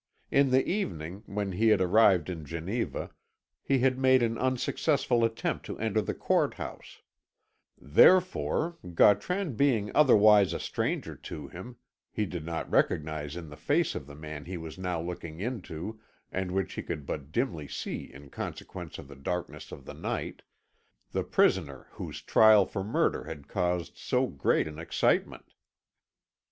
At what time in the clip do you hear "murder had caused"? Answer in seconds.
22.83-23.95